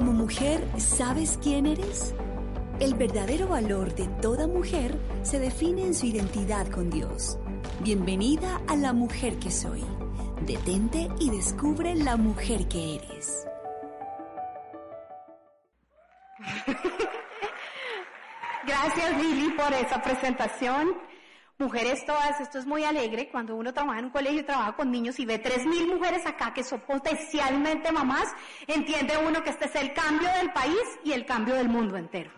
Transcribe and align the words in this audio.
Como 0.00 0.12
mujer, 0.12 0.66
¿sabes 0.78 1.38
quién 1.42 1.66
eres? 1.66 2.14
El 2.80 2.94
verdadero 2.94 3.48
valor 3.48 3.94
de 3.94 4.08
toda 4.22 4.46
mujer 4.46 4.98
se 5.22 5.38
define 5.38 5.82
en 5.82 5.92
su 5.94 6.06
identidad 6.06 6.66
con 6.68 6.88
Dios. 6.88 7.38
Bienvenida 7.80 8.62
a 8.66 8.76
la 8.76 8.94
mujer 8.94 9.38
que 9.38 9.50
soy. 9.50 9.84
Detente 10.46 11.10
y 11.20 11.28
descubre 11.28 11.94
la 11.96 12.16
mujer 12.16 12.66
que 12.66 12.94
eres. 12.94 13.46
Gracias 18.66 19.22
Lili 19.22 19.50
por 19.50 19.70
esa 19.74 20.00
presentación. 20.00 20.94
Mujeres 21.60 22.06
todas, 22.06 22.40
esto 22.40 22.58
es 22.58 22.64
muy 22.64 22.84
alegre 22.84 23.28
cuando 23.28 23.54
uno 23.54 23.74
trabaja 23.74 23.98
en 23.98 24.06
un 24.06 24.10
colegio 24.10 24.40
y 24.40 24.44
trabaja 24.44 24.72
con 24.72 24.90
niños 24.90 25.18
y 25.18 25.26
ve 25.26 25.38
tres 25.38 25.66
mil 25.66 25.86
mujeres 25.88 26.24
acá 26.24 26.54
que 26.54 26.64
son 26.64 26.80
potencialmente 26.80 27.92
mamás, 27.92 28.28
entiende 28.66 29.18
uno 29.18 29.42
que 29.42 29.50
este 29.50 29.66
es 29.66 29.74
el 29.74 29.92
cambio 29.92 30.30
del 30.38 30.50
país 30.54 30.80
y 31.04 31.12
el 31.12 31.26
cambio 31.26 31.54
del 31.56 31.68
mundo 31.68 31.98
entero. 31.98 32.30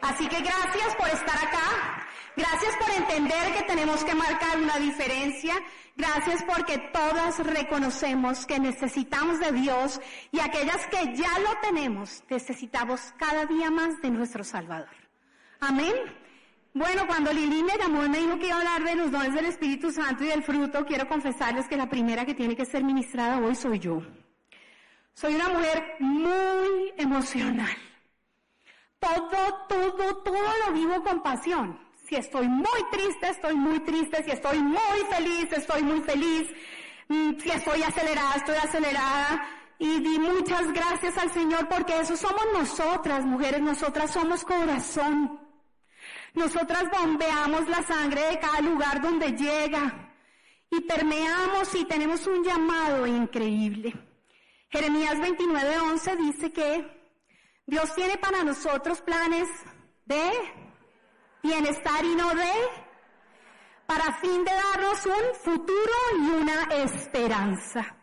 Así 0.00 0.26
que 0.26 0.40
gracias 0.40 0.96
por 0.96 1.06
estar 1.06 1.36
acá, 1.36 2.04
gracias 2.36 2.74
por 2.78 2.90
entender 2.96 3.54
que 3.56 3.62
tenemos 3.62 4.02
que 4.02 4.16
marcar 4.16 4.58
una 4.58 4.76
diferencia, 4.78 5.54
gracias 5.96 6.42
porque 6.42 6.78
todas 6.92 7.38
reconocemos 7.38 8.44
que 8.44 8.58
necesitamos 8.58 9.38
de 9.38 9.52
Dios 9.52 10.00
y 10.32 10.40
aquellas 10.40 10.84
que 10.88 11.14
ya 11.14 11.38
lo 11.38 11.60
tenemos, 11.62 12.24
necesitamos 12.28 13.14
cada 13.18 13.46
día 13.46 13.70
más 13.70 14.02
de 14.02 14.10
nuestro 14.10 14.42
Salvador. 14.42 14.96
Amén. 15.60 15.94
Bueno, 16.78 17.08
cuando 17.08 17.32
Lili 17.32 17.64
me 17.64 17.76
llamó 17.76 18.04
y 18.04 18.08
me 18.08 18.18
dijo 18.18 18.38
que 18.38 18.46
iba 18.46 18.54
a 18.54 18.58
hablar 18.58 18.84
de 18.84 18.94
los 18.94 19.10
dones 19.10 19.34
del 19.34 19.46
Espíritu 19.46 19.90
Santo 19.90 20.22
y 20.22 20.28
del 20.28 20.44
fruto, 20.44 20.86
quiero 20.86 21.08
confesarles 21.08 21.66
que 21.66 21.76
la 21.76 21.88
primera 21.88 22.24
que 22.24 22.34
tiene 22.34 22.54
que 22.54 22.64
ser 22.64 22.84
ministrada 22.84 23.40
hoy 23.40 23.56
soy 23.56 23.80
yo. 23.80 24.00
Soy 25.12 25.34
una 25.34 25.48
mujer 25.48 25.96
muy 25.98 26.92
emocional. 26.96 27.76
Todo, 29.00 29.66
todo, 29.68 30.18
todo 30.18 30.48
lo 30.66 30.72
vivo 30.72 31.02
con 31.02 31.20
pasión. 31.20 31.80
Si 32.06 32.14
estoy 32.14 32.46
muy 32.46 32.80
triste, 32.92 33.28
estoy 33.28 33.56
muy 33.56 33.80
triste. 33.80 34.22
Si 34.22 34.30
estoy 34.30 34.60
muy 34.60 35.00
feliz, 35.10 35.50
estoy 35.50 35.82
muy 35.82 36.00
feliz. 36.02 36.46
Mm, 37.08 37.40
si 37.40 37.50
estoy 37.50 37.82
acelerada, 37.82 38.36
estoy 38.36 38.56
acelerada. 38.56 39.48
Y 39.80 39.98
di 39.98 40.20
muchas 40.20 40.72
gracias 40.72 41.18
al 41.18 41.32
Señor 41.32 41.68
porque 41.68 41.98
eso 41.98 42.16
somos 42.16 42.44
nosotras, 42.52 43.26
mujeres. 43.26 43.62
Nosotras 43.62 44.12
somos 44.12 44.44
corazón. 44.44 45.47
Nosotras 46.38 46.84
bombeamos 46.88 47.68
la 47.68 47.82
sangre 47.82 48.28
de 48.28 48.38
cada 48.38 48.60
lugar 48.60 49.02
donde 49.02 49.32
llega 49.32 50.14
y 50.70 50.80
permeamos 50.82 51.74
y 51.74 51.84
tenemos 51.84 52.28
un 52.28 52.44
llamado 52.44 53.08
increíble. 53.08 53.92
Jeremías 54.70 55.18
29:11 55.18 56.16
dice 56.16 56.52
que 56.52 56.86
Dios 57.66 57.92
tiene 57.96 58.18
para 58.18 58.44
nosotros 58.44 59.02
planes 59.02 59.48
de 60.06 60.30
bienestar 61.42 62.04
y 62.04 62.14
no 62.14 62.32
de, 62.32 62.52
para 63.86 64.14
fin 64.20 64.44
de 64.44 64.52
darnos 64.52 65.06
un 65.06 65.34
futuro 65.42 65.92
y 66.20 66.30
una 66.40 66.62
esperanza. 66.84 67.97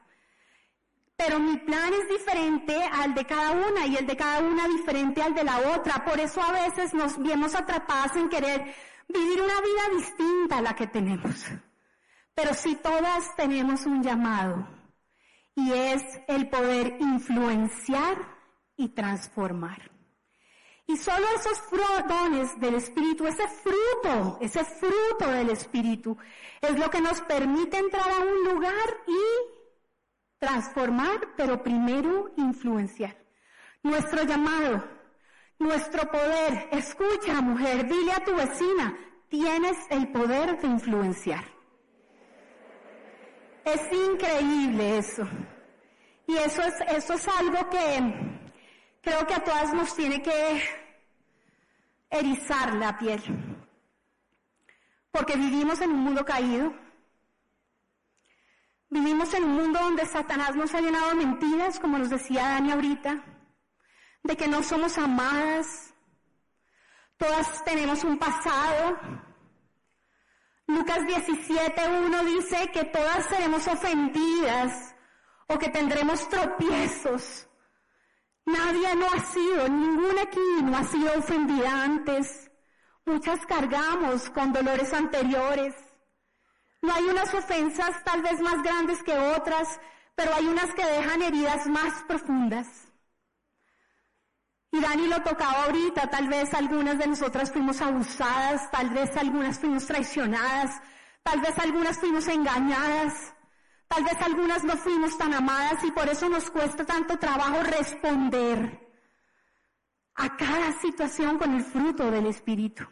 Pero 1.16 1.40
mi 1.40 1.58
plan 1.58 1.94
es 1.94 2.10
diferente 2.10 2.78
al 2.84 3.14
de 3.14 3.26
cada 3.26 3.52
una 3.52 3.86
y 3.86 3.96
el 3.96 4.06
de 4.06 4.18
cada 4.18 4.40
una 4.40 4.68
diferente 4.68 5.22
al 5.22 5.34
de 5.34 5.44
la 5.44 5.60
otra. 5.76 6.04
Por 6.04 6.20
eso 6.20 6.42
a 6.42 6.52
veces 6.52 6.94
nos 6.94 7.18
vemos 7.18 7.56
atrapadas 7.56 8.16
en 8.18 8.30
querer 8.30 8.74
vivir 9.08 9.42
una 9.42 9.62
vida 9.62 9.98
distinta 9.98 10.58
a 10.58 10.62
la 10.62 10.76
que 10.76 10.88
tenemos. 10.88 11.46
Pero 12.34 12.54
si 12.54 12.76
todas 12.76 13.34
tenemos 13.38 13.86
un 13.86 14.04
llamado 14.04 14.68
y 15.56 15.72
es 15.72 16.04
el 16.28 16.50
poder 16.50 16.98
influenciar 17.00 18.18
y 18.76 18.90
transformar. 18.90 19.92
Y 20.88 20.98
solo 20.98 21.26
esos 21.36 21.60
dones 22.08 22.60
del 22.60 22.76
Espíritu, 22.76 23.26
ese 23.26 23.48
fruto, 23.48 24.38
ese 24.42 24.64
fruto 24.64 25.32
del 25.32 25.50
Espíritu, 25.50 26.16
es 26.62 26.78
lo 26.78 26.90
que 26.90 27.02
nos 27.02 27.22
permite 27.22 27.78
entrar 27.78 28.08
a 28.08 28.20
un 28.20 28.54
lugar 28.54 29.04
y 29.08 29.55
transformar, 30.46 31.34
pero 31.36 31.64
primero 31.64 32.32
influenciar. 32.38 33.16
Nuestro 33.82 34.24
llamado, 34.24 34.84
nuestro 35.58 36.10
poder, 36.12 36.70
escucha 36.72 37.42
mujer, 37.42 37.88
dile 37.88 38.12
a 38.12 38.24
tu 38.24 38.36
vecina, 38.36 38.96
tienes 39.28 39.76
el 39.90 40.10
poder 40.10 40.62
de 40.62 40.68
influenciar. 40.68 41.44
Es 43.64 43.82
increíble 43.92 45.00
eso. 45.00 45.28
Y 46.28 46.38
eso 46.38 46.62
es, 46.62 46.76
eso 46.90 47.14
es 47.14 47.28
algo 47.40 47.68
que 47.72 48.40
creo 49.02 49.26
que 49.26 49.34
a 49.34 49.44
todas 49.44 49.74
nos 49.74 49.96
tiene 49.96 50.22
que 50.22 50.62
erizar 52.12 52.76
la 52.76 52.96
piel. 53.00 53.22
Porque 55.12 55.36
vivimos 55.38 55.82
en 55.82 55.90
un 55.90 56.00
mundo 56.02 56.24
caído, 56.24 56.85
Vivimos 58.96 59.34
en 59.34 59.44
un 59.44 59.56
mundo 59.58 59.78
donde 59.78 60.06
Satanás 60.06 60.56
nos 60.56 60.74
ha 60.74 60.80
llenado 60.80 61.14
mentiras, 61.16 61.82
como 61.82 61.98
nos 61.98 62.10
decía 62.10 62.48
Dani 62.48 62.72
ahorita, 62.72 63.26
de 64.24 64.38
que 64.38 64.48
no 64.48 64.64
somos 64.64 64.98
amadas, 64.98 65.94
todas 67.18 67.62
tenemos 67.66 68.06
un 68.06 68.18
pasado. 68.18 68.98
Lucas 70.68 71.00
17.1 71.00 72.24
dice 72.24 72.72
que 72.72 72.86
todas 72.86 73.26
seremos 73.26 73.68
ofendidas 73.68 74.96
o 75.48 75.60
que 75.60 75.68
tendremos 75.68 76.30
tropiezos. 76.30 77.50
Nadie 78.46 78.96
no 78.96 79.08
ha 79.08 79.20
sido, 79.26 79.68
ninguna 79.68 80.22
aquí 80.22 80.64
no 80.64 80.78
ha 80.78 80.86
sido 80.86 81.20
ofendida 81.20 81.84
antes. 81.84 82.50
Muchas 83.04 83.46
cargamos 83.46 84.30
con 84.30 84.54
dolores 84.54 84.94
anteriores. 84.94 85.85
No 86.86 86.94
hay 86.94 87.06
unas 87.06 87.34
ofensas 87.34 88.04
tal 88.04 88.22
vez 88.22 88.40
más 88.42 88.62
grandes 88.62 89.02
que 89.02 89.18
otras, 89.18 89.80
pero 90.14 90.36
hay 90.36 90.46
unas 90.46 90.72
que 90.76 90.86
dejan 90.86 91.22
heridas 91.24 91.66
más 91.66 92.04
profundas. 92.04 92.68
Y 94.72 94.80
Dani 94.80 95.08
lo 95.08 95.20
tocaba 95.24 95.64
ahorita, 95.64 96.08
tal 96.12 96.28
vez 96.28 96.54
algunas 96.54 97.00
de 97.00 97.08
nosotras 97.08 97.52
fuimos 97.52 97.82
abusadas, 97.82 98.70
tal 98.70 98.92
vez 98.92 99.18
algunas 99.18 99.58
fuimos 99.58 99.88
traicionadas, 99.88 100.80
tal 101.24 101.42
vez 101.42 101.58
algunas 101.58 101.98
fuimos 101.98 102.28
engañadas, 102.28 103.34
tal 103.88 104.04
vez 104.04 104.22
algunas 104.22 104.64
no 104.64 104.78
fuimos 104.78 105.18
tan 105.18 105.34
amadas 105.34 105.84
y 105.84 105.92
por 105.92 106.08
eso 106.08 106.30
nos 106.30 106.52
cuesta 106.52 106.86
tanto 106.86 107.18
trabajo 107.18 107.64
responder 107.64 108.80
a 110.14 110.38
cada 110.38 110.72
situación 110.74 111.40
con 111.40 111.56
el 111.56 111.64
fruto 111.64 112.12
del 112.12 112.28
Espíritu. 112.28 112.86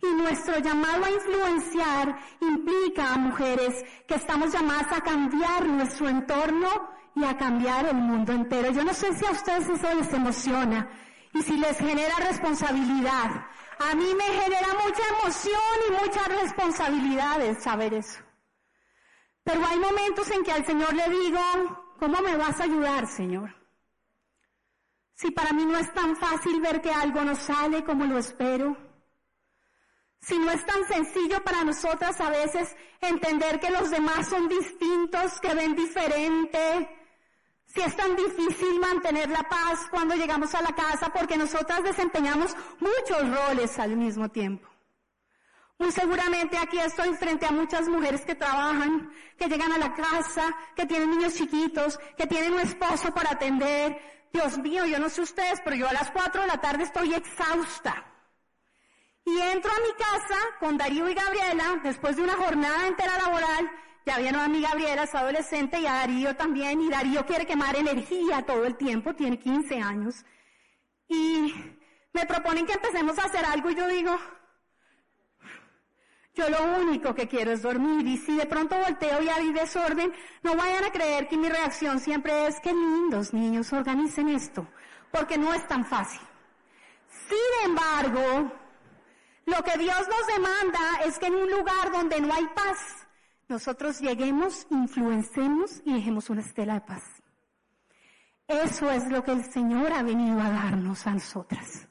Y 0.00 0.14
nuestro 0.14 0.58
llamado 0.58 1.04
a 1.04 1.10
influenciar 1.10 2.18
implica 2.40 3.14
a 3.14 3.18
mujeres 3.18 3.84
que 4.06 4.14
estamos 4.14 4.52
llamadas 4.52 4.92
a 4.92 5.00
cambiar 5.00 5.66
nuestro 5.66 6.08
entorno 6.08 6.68
y 7.14 7.24
a 7.24 7.36
cambiar 7.36 7.86
el 7.86 7.96
mundo 7.96 8.32
entero. 8.32 8.70
Yo 8.72 8.84
no 8.84 8.94
sé 8.94 9.12
si 9.14 9.26
a 9.26 9.30
ustedes 9.30 9.68
eso 9.68 9.94
les 9.94 10.12
emociona 10.12 10.88
y 11.34 11.42
si 11.42 11.56
les 11.56 11.78
genera 11.78 12.14
responsabilidad. 12.16 13.46
A 13.78 13.94
mí 13.94 14.06
me 14.16 14.24
genera 14.24 14.68
mucha 14.84 15.02
emoción 15.18 15.76
y 15.88 15.92
mucha 15.92 16.28
responsabilidad 16.28 17.40
el 17.42 17.60
saber 17.60 17.94
eso. 17.94 18.20
Pero 19.44 19.66
hay 19.66 19.78
momentos 19.78 20.30
en 20.30 20.44
que 20.44 20.52
al 20.52 20.64
Señor 20.64 20.94
le 20.94 21.08
digo, 21.08 21.40
¿cómo 21.98 22.20
me 22.20 22.36
vas 22.36 22.60
a 22.60 22.64
ayudar, 22.64 23.06
Señor? 23.06 23.54
Si 25.14 25.30
para 25.30 25.52
mí 25.52 25.64
no 25.64 25.78
es 25.78 25.92
tan 25.92 26.16
fácil 26.16 26.60
ver 26.60 26.80
que 26.80 26.92
algo 26.92 27.22
no 27.22 27.34
sale 27.34 27.84
como 27.84 28.04
lo 28.04 28.18
espero 28.18 28.76
si 30.22 30.38
no 30.38 30.50
es 30.52 30.64
tan 30.64 30.86
sencillo 30.86 31.42
para 31.42 31.64
nosotras 31.64 32.20
a 32.20 32.30
veces 32.30 32.74
entender 33.00 33.58
que 33.58 33.70
los 33.70 33.90
demás 33.90 34.28
son 34.28 34.48
distintos, 34.48 35.40
que 35.40 35.52
ven 35.52 35.74
diferente, 35.74 36.88
si 37.66 37.80
es 37.80 37.96
tan 37.96 38.14
difícil 38.14 38.78
mantener 38.80 39.28
la 39.30 39.42
paz 39.42 39.80
cuando 39.90 40.14
llegamos 40.14 40.54
a 40.54 40.62
la 40.62 40.72
casa 40.74 41.10
porque 41.12 41.36
nosotras 41.36 41.82
desempeñamos 41.82 42.54
muchos 42.78 43.36
roles 43.36 43.78
al 43.78 43.96
mismo 43.96 44.28
tiempo. 44.28 44.68
Muy 45.78 45.90
seguramente 45.90 46.56
aquí 46.56 46.78
estoy 46.78 47.12
frente 47.14 47.44
a 47.44 47.50
muchas 47.50 47.88
mujeres 47.88 48.24
que 48.24 48.36
trabajan, 48.36 49.10
que 49.36 49.48
llegan 49.48 49.72
a 49.72 49.78
la 49.78 49.92
casa, 49.92 50.54
que 50.76 50.86
tienen 50.86 51.10
niños 51.10 51.34
chiquitos, 51.34 51.98
que 52.16 52.28
tienen 52.28 52.52
un 52.52 52.60
esposo 52.60 53.12
para 53.12 53.30
atender. 53.30 53.98
Dios 54.32 54.56
mío, 54.58 54.86
yo 54.86 55.00
no 55.00 55.08
sé 55.08 55.22
ustedes, 55.22 55.60
pero 55.64 55.74
yo 55.74 55.88
a 55.88 55.92
las 55.92 56.12
cuatro 56.12 56.42
de 56.42 56.46
la 56.46 56.60
tarde 56.60 56.84
estoy 56.84 57.14
exhausta. 57.14 58.11
Y 59.24 59.40
entro 59.40 59.70
a 59.70 59.80
mi 59.80 59.92
casa 59.94 60.38
con 60.58 60.76
Darío 60.76 61.08
y 61.08 61.14
Gabriela, 61.14 61.80
después 61.82 62.16
de 62.16 62.22
una 62.22 62.34
jornada 62.34 62.88
entera 62.88 63.16
laboral, 63.18 63.70
ya 64.04 64.18
vieron 64.18 64.40
a 64.40 64.48
mi 64.48 64.60
Gabriela, 64.60 65.04
es 65.04 65.14
adolescente, 65.14 65.78
y 65.78 65.86
a 65.86 65.92
Darío 65.92 66.34
también, 66.36 66.80
y 66.80 66.90
Darío 66.90 67.24
quiere 67.24 67.46
quemar 67.46 67.76
energía 67.76 68.42
todo 68.44 68.64
el 68.64 68.76
tiempo, 68.76 69.14
tiene 69.14 69.38
15 69.38 69.80
años. 69.80 70.24
Y 71.06 71.54
me 72.12 72.26
proponen 72.26 72.66
que 72.66 72.72
empecemos 72.72 73.18
a 73.18 73.26
hacer 73.26 73.44
algo 73.44 73.70
y 73.70 73.74
yo 73.74 73.86
digo, 73.86 74.18
Yo 76.34 76.48
lo 76.48 76.62
único 76.80 77.14
que 77.14 77.28
quiero 77.28 77.52
es 77.52 77.60
dormir 77.60 78.06
y 78.06 78.16
si 78.16 78.36
de 78.36 78.46
pronto 78.46 78.74
volteo 78.76 79.22
y 79.22 79.28
hay 79.28 79.52
desorden, 79.52 80.12
no 80.42 80.56
vayan 80.56 80.84
a 80.84 80.90
creer 80.90 81.28
que 81.28 81.36
mi 81.36 81.48
reacción 81.48 82.00
siempre 82.00 82.46
es 82.46 82.58
que 82.60 82.72
lindos 82.72 83.34
niños 83.34 83.70
organicen 83.72 84.30
esto, 84.30 84.66
porque 85.10 85.36
no 85.36 85.52
es 85.52 85.66
tan 85.68 85.84
fácil. 85.84 86.22
Sin 87.28 87.70
embargo, 87.70 88.50
lo 89.46 89.62
que 89.62 89.78
Dios 89.78 90.08
nos 90.08 90.26
demanda 90.26 91.00
es 91.04 91.18
que 91.18 91.26
en 91.26 91.34
un 91.34 91.50
lugar 91.50 91.90
donde 91.92 92.20
no 92.20 92.32
hay 92.32 92.46
paz, 92.54 93.06
nosotros 93.48 94.00
lleguemos, 94.00 94.66
influencemos 94.70 95.82
y 95.84 95.94
dejemos 95.94 96.30
una 96.30 96.42
estela 96.42 96.74
de 96.74 96.80
paz. 96.82 97.02
Eso 98.46 98.90
es 98.90 99.08
lo 99.10 99.22
que 99.24 99.32
el 99.32 99.44
Señor 99.52 99.92
ha 99.92 100.02
venido 100.02 100.40
a 100.40 100.50
darnos 100.50 101.06
a 101.06 101.14
nosotras. 101.14 101.88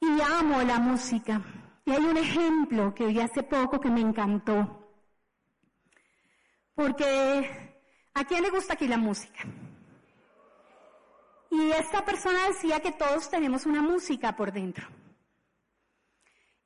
Y 0.00 0.20
amo 0.20 0.62
la 0.62 0.78
música. 0.78 1.40
Y 1.84 1.90
hay 1.90 2.04
un 2.04 2.16
ejemplo 2.16 2.94
que 2.94 3.06
vi 3.06 3.20
hace 3.20 3.42
poco 3.42 3.80
que 3.80 3.90
me 3.90 4.00
encantó. 4.00 4.92
Porque, 6.74 7.80
¿a 8.14 8.24
quién 8.24 8.42
le 8.42 8.50
gusta 8.50 8.74
aquí 8.74 8.86
la 8.86 8.98
música? 8.98 9.40
Y 11.50 11.70
esta 11.72 12.04
persona 12.04 12.48
decía 12.48 12.80
que 12.80 12.92
todos 12.92 13.30
tenemos 13.30 13.66
una 13.66 13.80
música 13.80 14.36
por 14.36 14.52
dentro. 14.52 14.86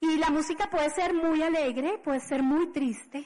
Y 0.02 0.18
la 0.18 0.30
música 0.30 0.68
puede 0.68 0.90
ser 0.90 1.14
muy 1.14 1.44
alegre, 1.44 1.96
puede 1.98 2.18
ser 2.18 2.42
muy 2.42 2.72
triste. 2.72 3.24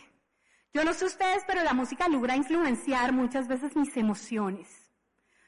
Yo 0.75 0.84
no 0.84 0.93
sé 0.93 1.06
ustedes, 1.06 1.43
pero 1.46 1.64
la 1.64 1.73
música 1.73 2.06
logra 2.06 2.37
influenciar 2.37 3.14
muchas 3.14 3.49
veces 3.49 3.75
mis 3.75 3.96
emociones. 3.96 4.69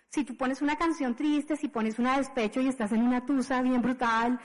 Si 0.09 0.25
tú 0.25 0.39
pones 0.39 0.63
una 0.63 0.77
canción 0.77 1.15
triste, 1.15 1.55
si 1.57 1.69
pones 1.69 1.99
una 1.99 2.17
despecho 2.17 2.63
y 2.63 2.69
estás 2.69 2.93
en 2.93 3.03
una 3.03 3.27
tusa 3.27 3.61
bien 3.61 3.83
brutal, 3.83 4.41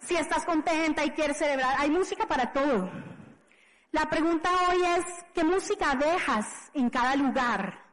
si 0.00 0.16
estás 0.16 0.44
contenta 0.44 1.02
y 1.02 1.12
quieres 1.12 1.38
celebrar, 1.38 1.76
hay 1.78 1.90
música 1.90 2.26
para 2.28 2.52
todo. 2.52 2.90
La 3.92 4.10
pregunta 4.10 4.50
hoy 4.68 4.82
es, 4.98 5.24
¿qué 5.32 5.44
música 5.44 5.94
dejas 5.94 6.70
en 6.74 6.90
cada 6.90 7.16
lugar 7.16 7.86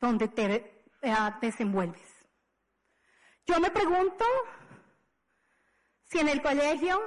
donde 0.00 0.28
te 0.28 0.86
eh, 1.02 1.14
desenvuelves? 1.42 2.08
Yo 3.46 3.60
me 3.60 3.70
pregunto 3.70 4.24
si 6.04 6.18
en 6.18 6.30
el 6.30 6.40
colegio 6.40 6.98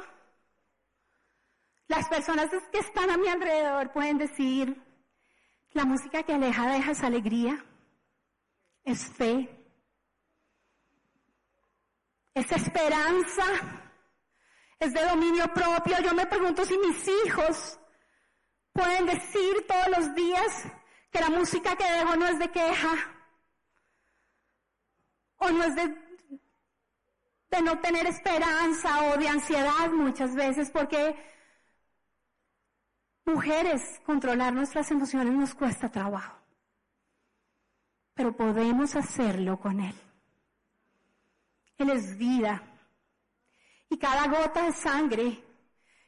las 1.92 2.08
personas 2.08 2.50
que 2.72 2.80
están 2.80 3.10
a 3.10 3.18
mi 3.18 3.28
alrededor 3.28 3.92
pueden 3.92 4.18
decir, 4.18 4.82
la 5.74 5.84
música 5.84 6.24
que 6.24 6.34
aleja 6.34 6.72
deja 6.72 6.92
es 6.92 7.04
alegría, 7.04 7.66
es 8.86 9.12
fe, 9.12 9.50
es 12.34 12.50
esperanza, 12.50 13.44
es 14.80 14.94
de 14.94 15.04
dominio 15.04 15.54
propio. 15.54 16.00
Yo 16.02 16.14
me 16.14 16.26
pregunto 16.26 16.64
si 16.64 16.78
mis 16.78 17.06
hijos 17.26 17.78
pueden 18.72 19.06
decir 19.06 19.68
todos 19.68 19.90
los 19.90 20.16
días 20.16 20.64
que 21.12 21.20
la 21.20 21.30
música 21.30 21.76
que 21.76 21.92
dejo 21.92 22.16
no 22.16 22.26
es 22.26 22.40
de 22.40 22.52
queja 22.52 22.94
o 25.40 25.50
no 25.50 25.66
es 25.66 25.76
de, 25.76 25.88
de 27.50 27.62
no 27.62 27.80
tener 27.80 28.08
esperanza 28.08 29.12
o 29.12 29.18
de 29.18 29.28
ansiedad 29.28 29.90
muchas 29.92 30.34
veces 30.36 30.72
porque 30.72 31.32
mujeres 33.26 34.02
controlar 34.06 34.54
nuestras 34.54 34.92
emociones 34.92 35.34
nos 35.34 35.54
cuesta 35.56 35.90
trabajo 35.90 36.42
pero 38.14 38.36
podemos 38.36 38.96
hacerlo 38.96 39.60
con 39.60 39.80
Él. 39.80 39.96
Él 41.78 41.90
es 41.90 42.18
vida. 42.18 42.62
Y 43.90 43.98
cada 43.98 44.28
gota 44.28 44.66
de 44.66 44.74
sangre 44.74 45.44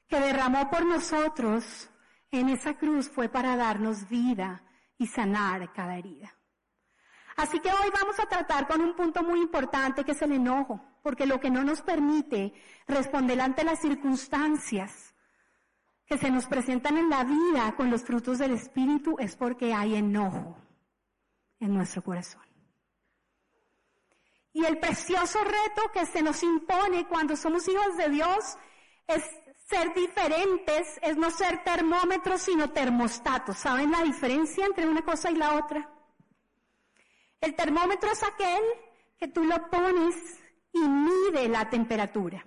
que 0.08 0.20
derramó 0.20 0.70
por 0.70 0.86
nosotros 0.86 1.90
en 2.32 2.50
esa 2.50 2.76
cruz 2.76 3.10
fue 3.10 3.30
para 3.30 3.56
darnos 3.56 4.08
vida 4.08 4.64
y 4.98 5.08
sanar 5.08 5.74
cada 5.74 5.98
herida. 5.98 6.34
Así 7.36 7.60
que 7.60 7.70
hoy 7.70 7.90
vamos 8.00 8.20
a 8.20 8.28
tratar 8.28 8.68
con 8.68 8.80
un 8.82 8.96
punto 8.96 9.24
muy 9.24 9.42
importante 9.42 10.04
que 10.04 10.12
es 10.12 10.22
el 10.22 10.34
enojo, 10.34 10.80
porque 11.02 11.26
lo 11.26 11.40
que 11.40 11.50
no 11.50 11.64
nos 11.64 11.82
permite 11.82 12.54
responder 12.88 13.42
ante 13.42 13.64
las 13.64 13.80
circunstancias 13.80 15.13
que 16.06 16.18
se 16.18 16.30
nos 16.30 16.46
presentan 16.48 16.98
en 16.98 17.10
la 17.10 17.24
vida 17.24 17.76
con 17.76 17.90
los 17.90 18.04
frutos 18.04 18.40
del 18.40 18.52
Espíritu 18.52 19.16
es 19.20 19.36
porque 19.36 19.74
hay 19.74 19.96
enojo 19.96 20.58
en 21.60 21.74
nuestro 21.74 22.04
corazón. 22.04 22.42
Y 24.52 24.66
el 24.66 24.78
precioso 24.78 25.40
reto 25.44 25.92
que 25.92 26.06
se 26.06 26.22
nos 26.22 26.44
impone 26.44 27.08
cuando 27.08 27.36
somos 27.36 27.68
hijos 27.68 27.98
de 27.98 28.10
Dios 28.10 28.58
es 29.08 29.24
ser 29.68 29.94
diferentes, 29.94 31.00
es 31.02 31.18
no 31.18 31.32
ser 31.32 31.64
termómetros, 31.64 32.42
sino 32.42 32.70
termostatos. 32.70 33.58
¿Saben 33.58 33.92
la 33.92 34.04
diferencia 34.04 34.66
entre 34.66 34.88
una 34.88 35.02
cosa 35.02 35.32
y 35.32 35.36
la 35.36 35.56
otra? 35.56 35.90
El 37.42 37.56
termómetro 37.56 38.12
es 38.12 38.24
aquel 38.24 38.64
que 39.18 39.28
tú 39.28 39.44
lo 39.44 39.70
pones 39.70 40.16
y 40.72 40.80
mide 40.80 41.50
la 41.50 41.70
temperatura. 41.70 42.46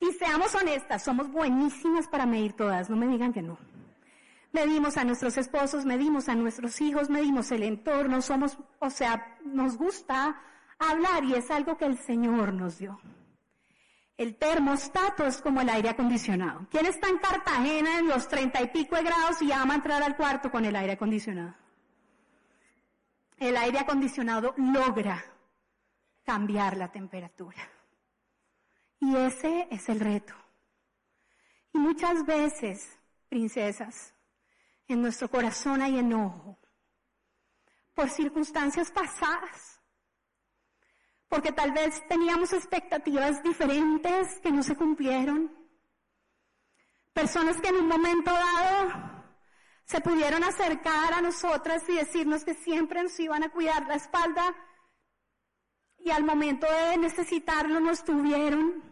Y 0.00 0.12
seamos 0.12 0.54
honestas, 0.54 1.02
somos 1.02 1.30
buenísimas 1.30 2.06
para 2.08 2.26
medir 2.26 2.52
todas, 2.52 2.88
no 2.88 2.96
me 2.96 3.08
digan 3.08 3.32
que 3.32 3.42
no 3.42 3.58
medimos 4.52 4.96
a 4.96 5.04
nuestros 5.04 5.36
esposos, 5.36 5.84
medimos 5.84 6.28
a 6.28 6.34
nuestros 6.34 6.80
hijos, 6.80 7.10
medimos 7.10 7.50
el 7.52 7.62
entorno, 7.62 8.22
somos, 8.22 8.58
o 8.78 8.90
sea, 8.90 9.36
nos 9.44 9.76
gusta 9.76 10.40
hablar 10.78 11.24
y 11.24 11.34
es 11.34 11.50
algo 11.50 11.76
que 11.76 11.86
el 11.86 11.98
Señor 11.98 12.52
nos 12.52 12.78
dio. 12.78 13.00
El 14.16 14.34
termostato 14.34 15.24
es 15.26 15.40
como 15.40 15.60
el 15.60 15.68
aire 15.68 15.90
acondicionado. 15.90 16.66
¿Quién 16.70 16.86
está 16.86 17.08
en 17.08 17.18
Cartagena 17.18 18.00
en 18.00 18.08
los 18.08 18.26
treinta 18.26 18.60
y 18.60 18.66
pico 18.68 18.96
de 18.96 19.04
grados 19.04 19.40
y 19.42 19.52
ama 19.52 19.76
entrar 19.76 20.02
al 20.02 20.16
cuarto 20.16 20.50
con 20.50 20.64
el 20.64 20.74
aire 20.74 20.94
acondicionado? 20.94 21.54
El 23.36 23.56
aire 23.56 23.78
acondicionado 23.78 24.54
logra 24.56 25.24
cambiar 26.24 26.76
la 26.76 26.90
temperatura. 26.90 27.58
Y 29.00 29.16
ese 29.16 29.68
es 29.70 29.88
el 29.88 30.00
reto. 30.00 30.34
Y 31.72 31.78
muchas 31.78 32.24
veces, 32.24 32.98
princesas, 33.28 34.14
en 34.88 35.02
nuestro 35.02 35.30
corazón 35.30 35.82
hay 35.82 35.98
enojo 35.98 36.58
por 37.94 38.10
circunstancias 38.10 38.90
pasadas, 38.90 39.80
porque 41.28 41.52
tal 41.52 41.72
vez 41.72 42.06
teníamos 42.08 42.52
expectativas 42.52 43.42
diferentes 43.42 44.38
que 44.40 44.50
no 44.50 44.62
se 44.62 44.76
cumplieron, 44.76 45.52
personas 47.12 47.60
que 47.60 47.68
en 47.68 47.76
un 47.76 47.88
momento 47.88 48.30
dado 48.30 49.18
se 49.84 50.00
pudieron 50.00 50.44
acercar 50.44 51.12
a 51.12 51.20
nosotras 51.20 51.82
y 51.88 51.96
decirnos 51.96 52.44
que 52.44 52.54
siempre 52.54 53.02
nos 53.02 53.18
iban 53.18 53.42
a 53.42 53.50
cuidar 53.50 53.86
la 53.86 53.96
espalda 53.96 54.54
y 55.98 56.10
al 56.10 56.24
momento 56.24 56.66
de 56.66 56.96
necesitarlo 56.98 57.80
no 57.80 57.90
estuvieron. 57.90 58.82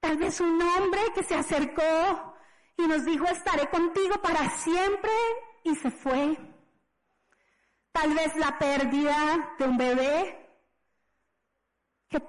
Tal 0.00 0.16
vez 0.16 0.40
un 0.40 0.60
hombre 0.60 1.00
que 1.14 1.22
se 1.22 1.34
acercó 1.34 2.34
y 2.76 2.86
nos 2.86 3.04
dijo, 3.04 3.26
estaré 3.26 3.68
contigo 3.68 4.20
para 4.22 4.48
siempre 4.58 5.10
y 5.62 5.74
se 5.76 5.90
fue. 5.90 6.38
Tal 7.92 8.14
vez 8.14 8.34
la 8.36 8.58
pérdida 8.58 9.54
de 9.58 9.64
un 9.66 9.76
bebé 9.76 10.48
que, 12.08 12.20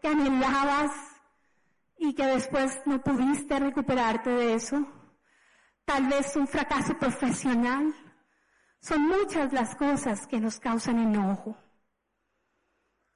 que, 0.00 0.08
anhelabas 0.08 0.92
y 1.96 2.14
que 2.14 2.26
después 2.26 2.80
no 2.86 3.02
pudiste 3.02 3.58
recuperarte 3.58 4.30
de 4.30 4.54
eso. 4.54 4.86
Tal 5.84 6.06
vez 6.08 6.34
un 6.36 6.46
fracaso 6.46 6.98
profesional. 6.98 7.94
Son 8.80 9.00
muchas 9.00 9.52
las 9.52 9.74
cosas 9.76 10.26
que 10.26 10.38
nos 10.40 10.60
causan 10.60 10.98
enojo, 10.98 11.56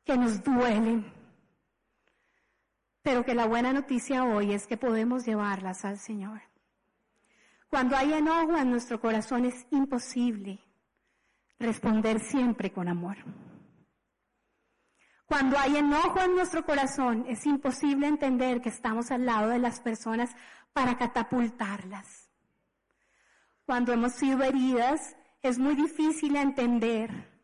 que 0.09 0.17
nos 0.17 0.43
duelen. 0.43 1.05
Pero 3.03 3.27
que 3.27 3.35
la 3.35 3.47
buena 3.47 3.75
noticia 3.75 4.25
hoy 4.25 4.55
es 4.55 4.67
que 4.67 4.79
podemos 4.79 5.27
llevarlas 5.27 5.85
al 5.85 5.99
Señor. 5.99 6.41
Cuando 7.69 7.95
hay 7.95 8.15
enojo 8.15 8.57
en 8.57 8.71
nuestro 8.71 9.03
corazón 9.03 9.45
es 9.45 9.67
imposible 9.71 10.61
responder 11.59 12.21
siempre 12.21 12.73
con 12.73 12.89
amor. 12.89 13.19
Cuando 15.27 15.59
hay 15.59 15.77
enojo 15.77 16.23
en 16.23 16.35
nuestro 16.35 16.65
corazón 16.65 17.27
es 17.29 17.45
imposible 17.45 18.07
entender 18.07 18.63
que 18.63 18.71
estamos 18.71 19.11
al 19.11 19.27
lado 19.27 19.51
de 19.51 19.59
las 19.59 19.79
personas 19.83 20.35
para 20.73 20.97
catapultarlas. 20.97 22.31
Cuando 23.67 23.93
hemos 23.93 24.13
sido 24.15 24.43
heridas 24.43 25.17
es 25.43 25.59
muy 25.59 25.75
difícil 25.75 26.37
entender 26.37 27.38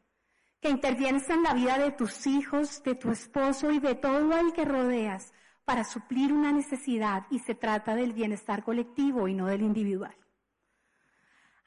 que 0.65 0.71
intervienes 0.71 1.29
en 1.29 1.43
la 1.43 1.53
vida 1.53 1.77
de 1.77 1.91
tus 1.91 2.27
hijos, 2.27 2.83
de 2.85 2.95
tu 2.95 3.11
esposo 3.11 3.71
y 3.71 3.81
de 3.81 3.95
todo 3.95 4.35
el 4.39 4.55
que 4.55 4.65
rodeas 4.65 5.35
para 5.67 5.85
suplir 5.85 6.33
una 6.33 6.53
necesidad 6.53 7.27
y 7.29 7.41
se 7.41 7.55
trata 7.55 7.95
del 7.95 8.15
bienestar 8.15 8.65
colectivo 8.65 9.29
y 9.29 9.35
no 9.35 9.47
del 9.47 9.61
individual. 9.61 10.17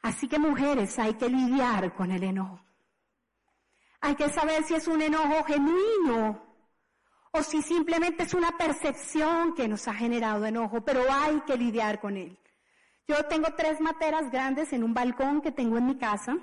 Así 0.02 0.28
que 0.28 0.40
mujeres, 0.40 0.98
hay 0.98 1.14
que 1.14 1.30
lidiar 1.30 1.94
con 1.94 2.10
el 2.10 2.24
enojo. 2.24 2.60
Hay 4.02 4.16
que 4.16 4.30
saber 4.30 4.64
si 4.64 4.74
es 4.74 4.88
un 4.88 5.00
enojo 5.00 5.44
genuino 5.44 6.42
o 7.34 7.44
si 7.44 7.62
simplemente 7.62 8.24
es 8.24 8.34
una 8.34 8.58
percepción 8.58 9.54
que 9.54 9.68
nos 9.68 9.88
ha 9.88 9.94
generado 9.94 10.44
enojo, 10.44 10.82
pero 10.82 11.04
hay 11.08 11.42
que 11.42 11.56
lidiar 11.56 12.00
con 12.00 12.18
él. 12.18 12.36
Yo 13.08 13.24
tengo 13.26 13.50
tres 13.56 13.80
materas 13.80 14.32
grandes 14.32 14.74
en 14.74 14.84
un 14.84 14.96
balcón 14.96 15.42
que 15.42 15.52
tengo 15.52 15.78
en 15.78 15.86
mi 15.86 16.00
casa. 16.00 16.36